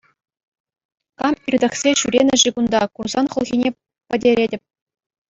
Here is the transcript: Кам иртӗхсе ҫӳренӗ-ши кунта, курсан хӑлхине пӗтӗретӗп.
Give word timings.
Кам 1.23 1.33
иртӗхсе 1.51 1.89
ҫӳренӗ-ши 1.99 2.49
кунта, 2.55 2.81
курсан 3.01 3.25
хӑлхине 3.35 3.69
пӗтӗретӗп. 4.07 4.63